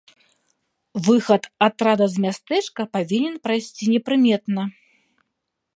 [1.07, 4.61] Выхад атрада з мястэчка павінен прайсці непрыметна.